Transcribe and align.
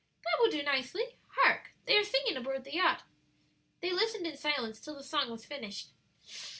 "That 0.23 0.37
will 0.39 0.49
do 0.49 0.63
nicely. 0.63 1.17
Hark, 1.27 1.73
they 1.85 1.95
are 1.95 2.03
singing 2.03 2.35
aboard 2.35 2.63
the 2.63 2.73
yacht." 2.73 3.03
They 3.81 3.91
listened 3.93 4.25
in 4.25 4.35
silence 4.35 4.79
till 4.79 4.95
the 4.95 5.03
song 5.03 5.29
was 5.29 5.45
finished. 5.45 5.89